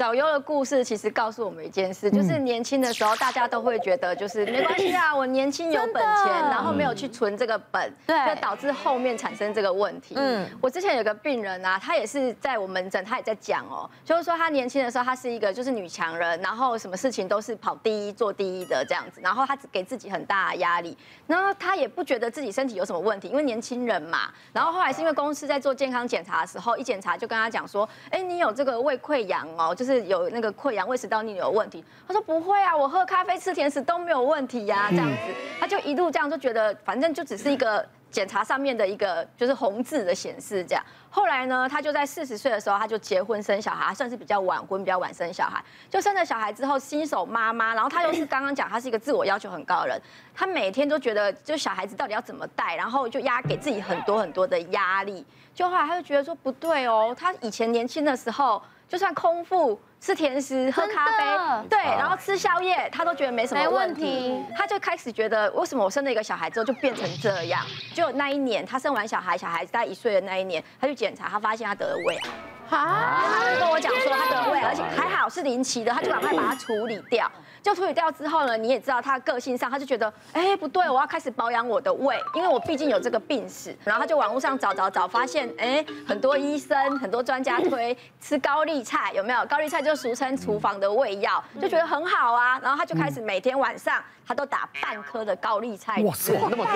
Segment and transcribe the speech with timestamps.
[0.00, 10.14] 小优的故事其实告诉我们一件事，就是年轻的时候大家都会觉得就是没关系啊，我年轻有本钱，然后没有去存这个本，对，就导致后面产生这个问题。
[10.16, 20.96] 嗯，我之前有个病人啊，他也是在我门诊，他也在讲哦，就是说他年轻的时候他是一个就是女强人，然后什么事情都是跑第一、做第一的这样子，然后他给自己很大的压力，
[21.26, 24.30] 然后他也不觉得自己身体有什么问题，因为年轻人嘛。
[24.50, 31.84] 然后后来是因为公司在做健康检查的时候，一检查就跟他讲说，哎，你有这个胃溃疡哦，就是有那个溃疡胃食道逆流有问题。
[32.06, 37.86] 他说不会啊，我喝咖啡吃甜食都没有问题呀，这样子，他就一路这样就觉得反正就只是一个。
[38.10, 40.84] 检查上面的一个就是红字的显示，这样。
[41.08, 45.62] 后来呢，他就在四十岁的时候，他就结婚生小孩，算是比较晚婚，比较晚生小孩。
[45.88, 50.02] 就生了小孩之后，新手妈妈，然后他又是刚刚讲，他是一个自我要求很高的人，
[50.34, 55.24] 他每天都觉得，就小孩子到底要怎么带，然后就压给自己很多很多的压力。
[55.54, 59.80] 就后来他就觉得说不对哦，他以前年轻的时候，就算空腹。
[60.02, 64.42] 吃甜食、喝咖啡，对，然后吃宵夜，他都觉得没什么问题。
[64.56, 67.62] 他就开始觉得，为什么我生了一个小孩之后就变成这样？
[67.92, 72.30] 就那一年，他生完小孩，小孩子在一岁的那一年，他去检查，他发现他得了胃癌。
[72.78, 73.24] 啊！
[73.38, 77.30] 他就跟我讲说他得胃，而且还好是临期的，他就赶快把它处理掉。
[77.62, 83.76] 就处理掉之后呢，你也知道他个性上，他就觉得，哎，不对，我要开始保养我的胃，因为我毕竟有这个病史。
[83.84, 89.44] 然后他就网络上找找找，发现，哎，很多医生、很多专家推吃高丽菜，有没有？
[89.46, 92.58] 高丽菜就俗称厨房的胃药，就觉得很好啊。
[92.62, 96.72] 然后他就开始每天晚上，他都打半颗的高丽菜，哇塞，那么多，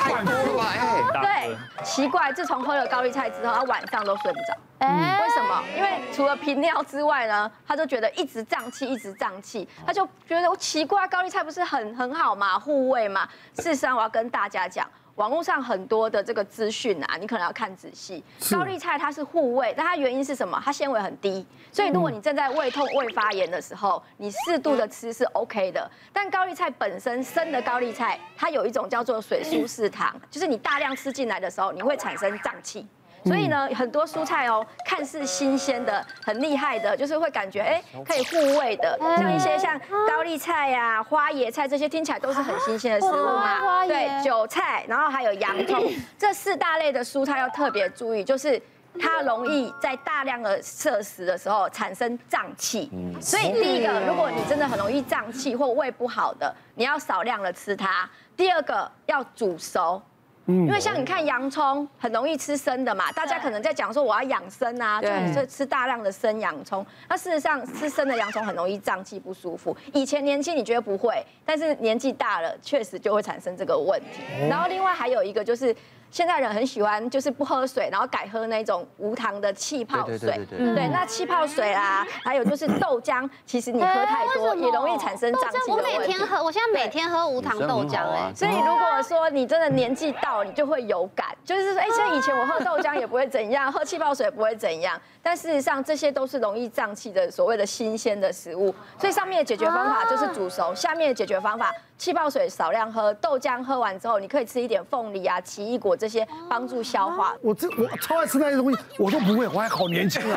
[0.00, 4.46] 太多了，哎，对，奇怪，自从喝了高丽菜之后，他晚上都睡不着。
[4.80, 5.62] 为什么？
[5.76, 12.58] 因为除了频尿之外呢，他就觉得一直胀气，一直胀气，他就觉得我奇怪，高丽菜不是很很好嘛？
[12.58, 13.28] 护胃嘛。
[13.54, 14.84] 事实上，我要跟大家讲，
[15.16, 18.24] 网络上很多的这个资讯啊，你可能要看仔细。
[18.50, 20.60] 高丽菜它是护胃，但它原因是什么？
[20.64, 25.90] 它纤维很低，所以如果你正在胃痛、胃发炎的时候，你适度的吃是 OK 的。
[26.12, 32.86] 但高丽菜本身生的高丽菜，它有一种叫做水苏式糖，就是你大量吃进来的时候，你会产生胀气。
[33.24, 43.86] 所以呢，很多蔬菜哦，看似新鲜的、很厉害的，就是会感觉哎，可以护胃的，像一些像高丽菜呀、啊、花椰菜这些，听起来都是很新鲜的食物嘛。
[43.86, 45.82] 对，韭菜，然后还有洋葱，
[46.18, 48.60] 这四大类的蔬菜要特别注意，就是
[48.98, 52.90] 它容易在大量的摄食的时候产生胀气。
[53.20, 58.08] 所以第一个，如果你真的很容易胀气或胃不好的，你要少量的吃它。
[58.36, 60.02] 第二个要煮熟。
[60.52, 65.00] 因为像你看洋葱很容易吃生的嘛，大家可能在讲说我要养生啊，
[65.34, 66.84] 就吃大量的生洋葱。
[67.08, 69.76] 那事实上吃生的洋葱很容易胀气不舒服。
[69.92, 74.22] 以前年轻你觉得不会，但是年纪大了确实就会产生这个问题。
[74.48, 75.74] 然后另外还有一个就是。
[76.12, 80.18] 现在人很喜欢，就是不喝水，然后改喝那种无糖的气泡水。
[80.18, 80.74] 对对对对。
[80.74, 85.70] 对，那气泡水啊，还有就是豆浆，其实你喝太多也容易产生胀气。
[85.70, 88.30] 我每天喝，我现在每天喝无糖豆浆哎。
[88.36, 95.00] 所以如果说你真的年纪到，你就会有感，就是说，哎，像以前我喝豆浆也不会怎样，喝气泡水也不会怎样。
[95.22, 98.74] 但事实上，这些都是容易胀气的所谓的新鲜的食物。
[98.98, 101.72] 所以上面的解决方法就是煮熟，下面的解决方法。
[102.02, 107.32] 气泡水少量喝，豆浆喝完之后，你可以吃一点凤梨啊、奇异果这些，帮助消化。
[107.40, 110.36] 我这我超爱吃那些东西，我都不会，我还好年轻啊。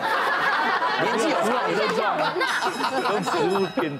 [1.02, 2.16] 年纪有大你都知道。
[3.10, 3.92] 跟食物变。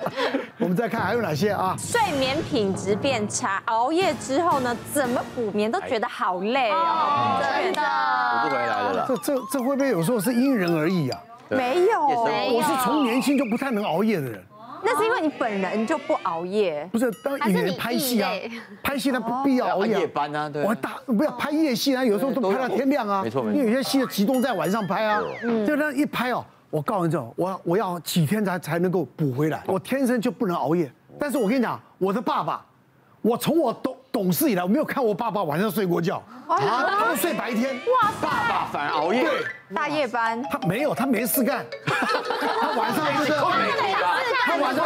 [0.60, 1.76] 我们再看还有哪些啊？
[1.80, 7.42] 睡眠品质变差，熬夜之后呢，怎么补眠都觉得好累哦。
[7.42, 7.82] 真的。
[7.82, 9.06] 补不回来了啦。
[9.08, 11.20] 这这这会不会有时候是因人而异啊？
[11.50, 14.46] 没有，我是从年轻就不太能熬夜的人。
[14.86, 18.32] 那是因为你本人就不熬夜，不是当演员拍戏啊，
[18.84, 20.00] 拍戏他不必要熬夜。
[20.02, 20.64] 夜班啊，对。
[20.64, 23.24] 我大不要拍夜戏啊，有时候都拍到天亮啊。
[23.24, 23.58] 没错没错。
[23.60, 25.20] 因为有些戏要集中在晚上拍啊，
[25.66, 30.92] 就那一拍哦，我告诉你这，我我要几天才才能够补回来，我天生就不能熬夜。
[31.20, 32.64] 但是我跟你讲，我的爸爸，
[33.22, 37.76] 我从我懂懂事以来，我没有看我爸爸晚上睡过觉，他都睡白天。
[37.76, 39.46] 哇，爸爸反而熬夜，对，
[39.76, 40.42] 大夜班。
[40.50, 41.66] 他没有，他没事干，
[42.62, 43.34] 他晚上就是。
[44.46, 44.86] 他晚上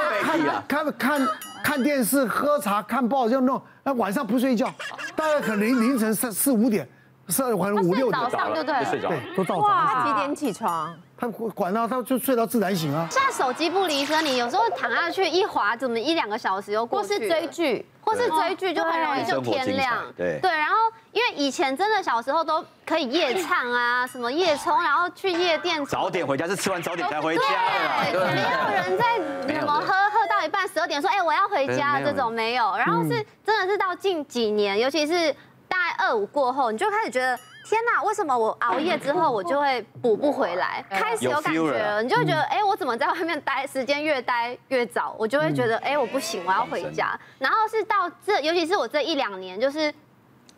[0.68, 1.27] 看看看
[1.63, 3.62] 看电视、喝茶、看报就弄。
[3.83, 4.74] 那晚上不睡觉，
[5.15, 6.89] 大概可能凌晨三四五点，
[7.27, 9.00] 四二晚五六点早上对不对？
[9.00, 9.88] 对，都到早上。
[9.94, 10.92] 他几点起床？
[11.19, 13.07] 他管到他就睡到自然醒啊。
[13.12, 17.07] 现在手机不离身，你有时候躺下去一滑，怎么一两个小时又过去？
[17.07, 20.01] 或是追剧，或是追剧就很容易就天亮。
[20.16, 20.75] 对对，然后
[21.12, 25.86] 因为以前真的小时候都可以夜唱啊， 什么夜冲，然后去夜店。
[25.86, 27.44] 早点回家是吃完早点才回家。
[28.12, 32.75] 对，没有人在什么喝喝到一半十二点说哎我要回家这种没有。
[32.77, 35.33] 然后是真的是到近几年，尤其是
[35.68, 37.38] 大概二五过后，你就开始觉得
[37.69, 40.83] 天哪，为什么我熬夜之后我就会补不回来？
[40.89, 45.16] 开始有感觉了，你就会觉得哎，我怎么在外面待时间越待越早？
[45.19, 47.18] 我就会觉得哎，我不行，我要回家。
[47.38, 49.94] 然后是到这，尤其是我这一两年，就是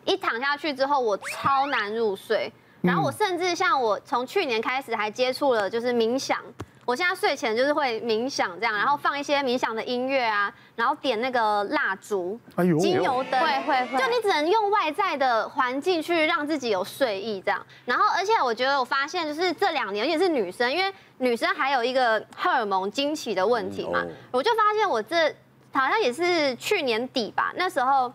[0.06, 2.50] 一躺下去之后，我超难入睡。
[2.80, 6.38] 然后我甚至像我从去年开始还接触了就是冥想。
[6.84, 12.38] 我现在睡前就是会冥想这样，然后放一些冥想的音乐啊，然后点那个蜡烛、
[12.80, 17.64] 精油灯，会会会，就你只能用外在的环境去让自己有睡意这样。
[17.84, 24.02] 然后，而且我觉得我发现就是这两年，尤其是女生，因为女生还有一个荷尔蒙经期的问题嘛，
[24.32, 25.32] 我就发现我这
[25.72, 28.12] 好像也是去年底吧，那时候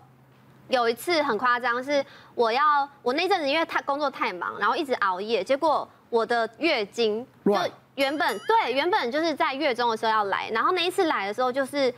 [0.68, 2.06] 有一次很夸张，是
[2.36, 2.62] 我要
[3.02, 7.58] 我那阵子因为太工作太忙，然后一直熬夜，结果我的月经就。
[7.98, 11.94] 原本对，原本就是在月中的时候要来，然后那一次来的时候就是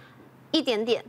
[0.51, 1.04] 一点点，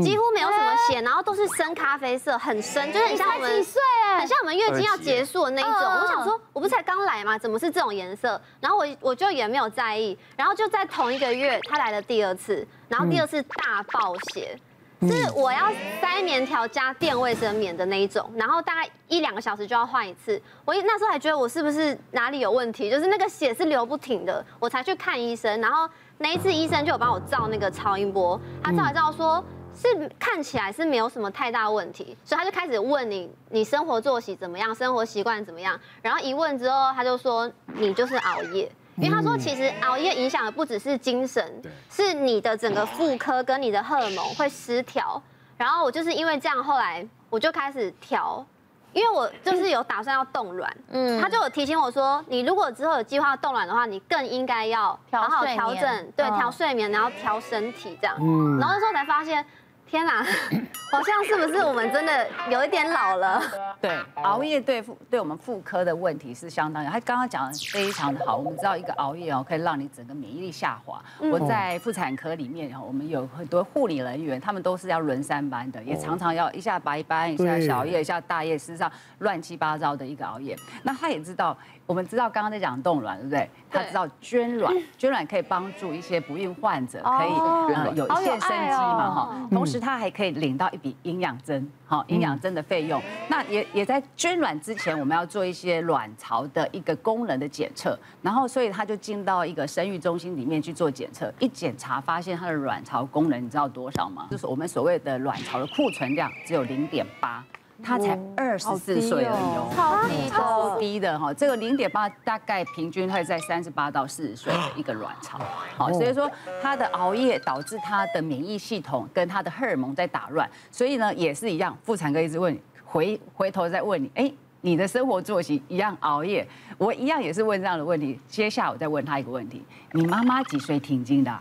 [0.00, 3.82] 几乎没有什么血，然后都是深咖啡色，很深，就是很像我们几岁？
[4.16, 5.72] 很像我们月经要结束的那一种。
[5.72, 7.36] 我想说，我不是才刚来吗？
[7.36, 8.40] 怎么是这种颜色？
[8.60, 14.56] 然后我我就也没有在意，然后就在同一个月，他来了第二次，然后第二次大爆血。
[15.00, 20.40] 是我要塞棉条加垫卫生棉的那一种，然后大概一两个小时就要换一次。
[20.64, 25.60] 我那时候还觉得我是不是哪里有问题，就是那个血是流不停的，我才去看医生。
[25.60, 35.78] 然后那一次医生就有帮我照那个超音波，他照一照说是看起来是没有什么太大问题，所以他就开始问你你生活作息怎么样，生活习惯怎么样。
[36.02, 38.70] 然后一问之后，他就说你就是熬夜。
[39.00, 45.20] 因为他说，其实熬夜影响的不只是精神，是你的整个妇科跟你的荷尔蒙会失调。
[45.56, 48.44] 然后我就是因为这样，后来我就开始调，
[48.92, 50.76] 因为我就是有打算要冻卵。
[50.90, 58.16] 嗯，他就有提醒我说，你如果之后有计划冻卵的话，你更应该要好好调整，对，调睡眠，然后调身体这样。
[58.20, 59.44] 嗯，然后那时候才发现。
[59.88, 60.22] 天哪，
[60.92, 63.42] 好像是不是我们真的有一点老了？
[63.80, 66.90] 对，熬夜对妇对我们妇科的问题是相当有。
[66.90, 71.02] 他刚刚讲的非常的好，我们知道一个熬夜哦，可以让你整个免疫力下滑。
[71.32, 80.54] 我在妇产科里面，我们有很多护理人员，他们都是要轮三班的，也常常要一下白班，一下小夜，一下大夜，事实上乱七八糟的一个熬夜。
[80.82, 81.56] 那他也知道。
[81.86, 83.50] 我们知道刚刚在讲冻卵，对不对？
[83.70, 89.48] 他知道捐卵，捐卵可以帮助一些不孕患者，可以呃有一线生机嘛哈。
[89.50, 93.00] 同时他还可以领到一笔营养针，好营养针的费用。
[93.28, 104.26] 那也也在捐卵之前，我们要做一些卵巢的一个功能的检测，然后所以他就进到一个生育中心里面去做检测，一检查发现他的卵巢功能，你知道多少吗？
[104.30, 107.44] 就是我们所谓的卵巢的库存量只有零点八。
[107.82, 115.38] 他才二十四岁而已哦，超低超低的哈，这个零点八大概平均会在三十八到四十岁的一个卵巢，
[115.76, 116.30] 好，所以说
[116.60, 126.46] 他的熬夜导致他的免疫系统跟他的荷尔蒙在打乱，所以呢也是一样，妇产科一直问你，回回头再问你，哎，你的生活作息一样熬夜，
[126.76, 131.32] 我一样也是问这样的问题，接下来我再问他一个问题，你妈妈几岁停经的？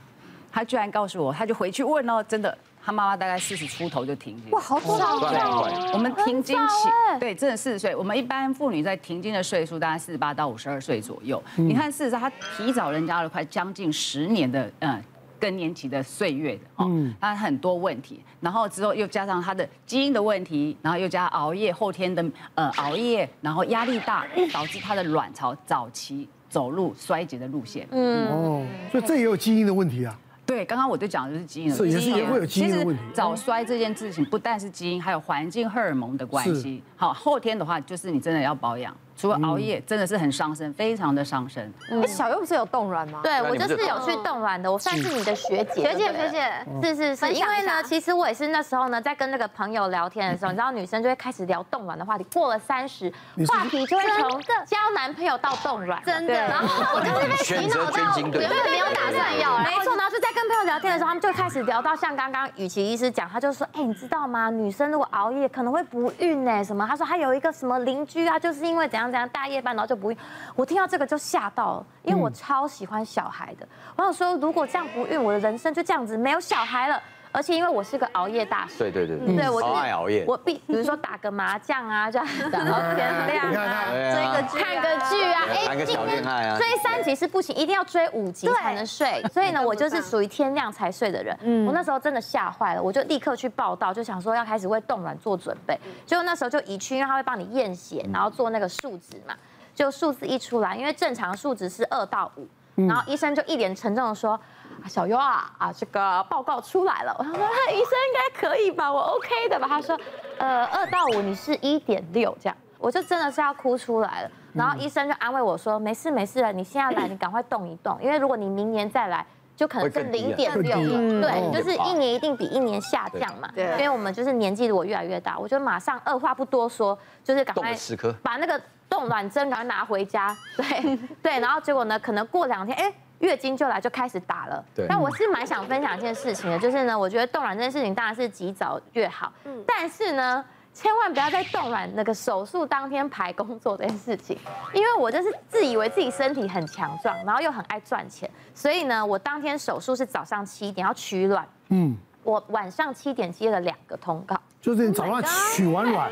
[0.51, 2.55] 他居然告诉我，他就回去问哦，真的。
[2.87, 5.91] 他妈妈大概四十出头就停经，哇，好早哦！
[5.91, 6.87] 我们停经期，
[7.19, 7.93] 对，真的四十岁。
[7.93, 11.43] 我们一般妇女在停经的岁数大概四十八到五十二岁左右。
[11.57, 15.03] 你看，事实上她提早人家了快将近十年的嗯
[15.37, 16.89] 更年期的岁月的哦，
[17.19, 22.23] 她很多问题，然后之后又加上她的基因的问题，然后又加熬夜，后天的
[22.55, 27.85] 呃熬夜，然后压力大，导致她的卵巢早期走入衰竭的路线。
[27.91, 30.17] 嗯哦，所以这也有基因的问题啊。
[30.47, 31.99] 对，刚刚我就讲的就是基因的问题。
[31.99, 33.04] 是也会有基因的问题。
[33.13, 36.81] 早衰这件事情不但是基因，还有环境荷尔蒙的关系。
[36.95, 38.95] 好，后天的话就是你真的要保养。
[39.18, 41.74] 除了熬夜，真的是很伤身，非常的伤身。
[41.90, 43.19] 哎，小优不是有冻卵吗？
[43.24, 45.81] 对，我就是有去冻卵的，我算是你的学姐。
[45.81, 47.33] 学姐，学姐，是是是。
[47.33, 52.24] 因为呢，其实我也是那时候呢，在跟那个朋友聊天的时候，你知道女生就会开始聊冻卵的话题。
[52.26, 53.12] 过了三十，
[53.47, 56.33] 话题就会从交男朋友到冻卵，真的。
[56.33, 59.95] 然后我就是被洗脑到，原本没有打算要，没错。
[59.95, 64.52] 然后就在跟朋友聊天的时候，他们就开始聊到像刚刚雨琦医师讲，他就说，哎，你知道吗？
[64.52, 66.64] 女生如果熬夜可能会不孕呢？
[66.64, 66.86] 什么？
[66.88, 70.18] 他说他有一个什么邻居啊，就是因为怎样怎样大夜班，然后就不孕，
[70.56, 73.68] 我听到这个就吓到了，因为我超喜欢小孩的。
[73.95, 77.02] 我想说，如果这样不孕，我的人生就这样子没有小孩了。
[77.37, 80.25] 而且因为我是个熬夜大师，对对对，对我爱熬夜。
[80.27, 86.23] 我必比如说打个麻将啊，这样 打到天亮啊，追个剧，看个剧啊，哎，今天
[86.57, 89.21] 追三集是不行，一定要追五集才能睡。
[89.31, 91.37] 所以呢，我就是属于天亮才睡的人。
[91.67, 95.79] 我那时候真的吓坏了，我就立刻去报道，就想说要开始为冻卵做准备。
[96.07, 99.35] 结果那时候就一去，因为他会帮你验血，然后做那个数值嘛。
[99.75, 102.47] 就数字一出来，因为正常数值是二到五，
[102.87, 104.39] 然后医生就一脸沉重的说
[104.87, 107.33] ：“小优啊啊，这个报告出来了。”我说
[107.71, 108.91] ：“医生应该可以吧？
[108.91, 109.99] 我 OK 的吧？”他说
[110.37, 114.31] ：“呃，二到五你是一点六这样，我就真的是要哭出来了。
[114.53, 121.21] 然后医生就安慰我说，没事没事了，你现在来，你赶快动一动，因为如果你明年再来，就可能是零点六了。
[121.21, 123.49] 对，就是一年一定比一年下降嘛。
[123.53, 127.75] 对，因为我们就是年纪如果越来越大，我就马上二话不多说，就是赶快
[128.23, 130.35] 把那个冻卵针赶快拿回家。
[130.55, 132.93] 对对，然后结果呢，可能过两天，哎。
[133.19, 134.86] 月经就来就开始打了，对。
[134.88, 139.64] 但我是蛮想分享一件事情的，就是呢，我觉得冻卵这件事情当然是及早越好，嗯。
[139.66, 140.44] 但是呢，
[140.74, 144.38] 千万不要在冻卵那个手术当天排工作这件事情，
[144.74, 154.35] 因为我就是自以为自己身体很强壮，然后又很爱赚钱，所以呢，我当天手术是早上七点要取卵，嗯，我晚上七点接了两个通告。
[154.59, 156.11] 就是你早上取完卵，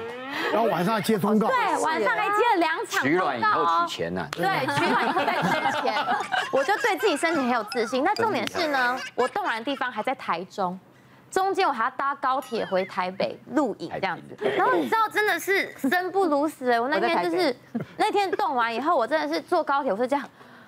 [0.54, 1.48] 然后晚上接通告。
[1.50, 3.04] 对，晚上还接了两场。
[3.04, 4.26] 取卵以后取钱呢？
[4.32, 4.46] 对，
[4.78, 5.94] 取卵以后再取钱。
[6.54, 8.02] 我就对自己身体很有自信。
[8.02, 10.80] 那重点是呢，我冻卵的地方还在台中，
[11.30, 14.38] 中间我还要搭高铁回台北录影这样子。
[14.56, 16.80] 然后你知道，真的是生不如死哎！
[16.80, 17.54] 我那天就是
[17.98, 20.26] 那天冻完以后，我真的是坐高铁，我是这样，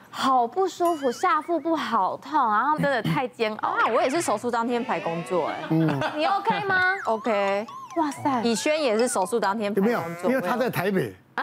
[0.09, 3.69] 好不舒服，下腹部好痛，然后真的太煎熬。
[3.69, 5.55] 啊，我也是手术当天排工作哎。
[5.69, 6.81] 嗯，你 OK 吗？
[7.05, 7.65] OK。
[7.97, 10.01] 哇塞，以轩也是手术当天有没有？
[10.25, 11.15] 因为他在台北，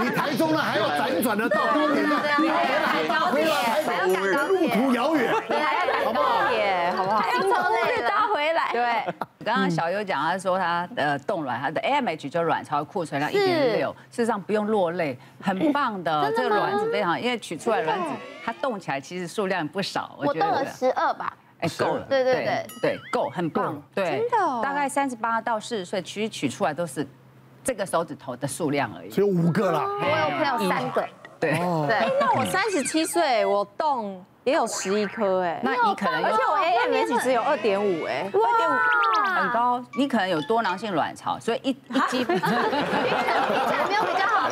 [0.00, 2.02] 你台中呢还要辗转的到高铁，
[2.38, 3.30] 你还要赶高
[4.56, 7.22] 铁，路途遥远，你还要赶高铁，好不好？
[7.42, 8.64] 从那里搭回来。
[8.78, 18.08] 对，刚刚小优讲，他说他的冻卵，他的 AMH 就卵巢库存量一点六，事实上不用落泪，很棒的，这个卵子非常，因为取出来卵子
[18.44, 21.36] 它冻起来其实数量不少，我冻了十二吧。
[21.60, 22.66] 哎，够了，对对对。
[22.80, 27.04] 对，够，很棒，对，真的，大概三十八到四十岁，其实取出来都是
[27.64, 31.04] 这个手指头的数量而已，只有五个啦，我有朋友三个，
[31.40, 31.52] 对。
[31.86, 38.74] 对，那我三十七岁，我动也有十一颗，哎，那你可能，而且我 AMH 只有二点五，哎，二点五
[39.34, 42.62] 很高，你可能有多囊性卵巢，所以一一击，你可能
[43.88, 44.48] 没有比较好。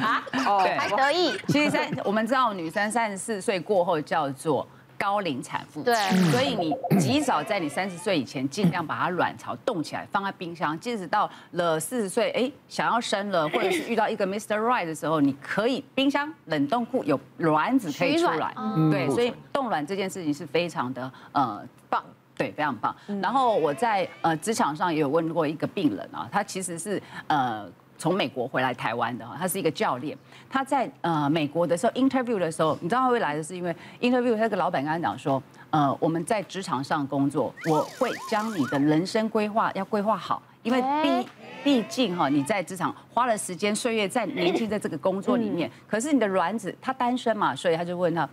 [0.00, 1.36] 啊， 哦，还得意。
[1.48, 4.66] 其实三，我们知道女生三十四岁过后叫做
[4.98, 5.94] 高龄产妇，对，
[6.30, 14.56] 所以你及早在你三十岁以前，尽量把它卵巢冻起来，放在冰箱，即使到了四十岁，哎，想要生了，或者是遇到一个 Mr.
[14.58, 18.54] Right 的时候，你可以冰箱冷冻库有卵子可以出来，
[18.90, 22.02] 对，所以冻卵这件事情是非常的呃棒，
[22.36, 22.94] 对，非常棒。
[23.22, 27.70] 然后我在呃职场上也有问过一个病人啊，他其实是呃。
[27.98, 30.16] 从美国回来台湾的，他是一个教练。
[30.48, 41.28] 他在呃美国的时候 interview 的时候，你知道他会来的是因为 interview 那个老板跟他讲说，呃我们在职场上工作，我会将你的人生规划要规划好，因为毕
[41.64, 48.28] 毕竟哈你在职场花了时间岁月在年轻在这个工作里面，可是你的卵子他单身嘛，所以他就问他，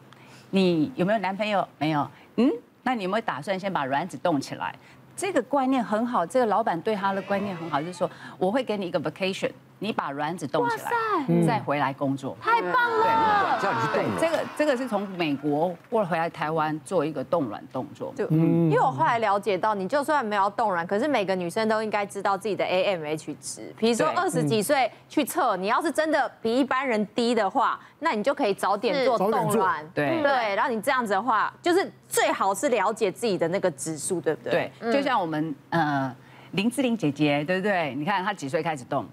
[0.51, 1.67] 你有没有男朋友？
[1.79, 2.08] 没有。
[2.36, 2.51] 嗯，
[2.84, 4.75] 那你有没有打算先把卵子冻起来？
[5.15, 9.51] 这个观念很好，这个老板对他的观念很好，就是说我会给你一个 vacation。
[9.83, 13.59] 你把卵子冻起来，再回来工作，太棒了！
[13.61, 14.05] 叫你去冻。
[14.17, 18.13] 这个这个是从美国或者回来台湾做一个冻卵动作。
[18.15, 23.73] 就因为我后来了解到，你就算没有冻卵，可是每个女生都应该知道自己的 AMH 值。
[23.77, 29.85] 比如说二十几岁去测，你要是真的比一般人低的话，那你就可以早点做冻卵。
[29.93, 34.71] 对对，然后你这样子的话，就是最好是了解自己的那个指数，对不对？
[34.79, 36.15] 对，就像我们呃
[36.51, 37.93] 林志玲姐姐，对不对？
[37.95, 39.05] 你看她几岁开始冻？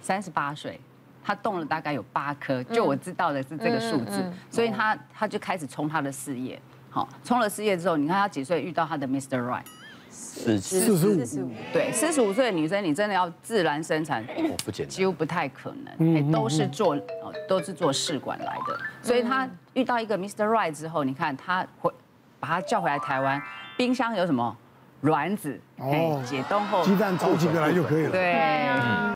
[0.00, 0.80] 三十八岁，
[1.24, 6.60] 他动了大概有八颗，就我知道的是这个数字，所以他他就开始冲他的事业，
[6.90, 9.40] 好，冲了事业之后，你看他几岁遇到他的 Mr.
[9.40, 9.64] Right，
[10.10, 14.24] 四四十五，对，四十五岁的女生，你真的要自然生产，
[14.64, 16.96] 不简单，几乎不太可能，都是做
[17.48, 20.44] 都是做试管来的，所以他遇到一个 Mr.
[20.44, 21.92] Right 之后，你看他回
[22.38, 23.42] 把他叫回来台湾，
[23.76, 24.56] 冰箱有什么？
[25.02, 29.15] 卵子，哎，解冻后鸡蛋抽几个来就可以了，对。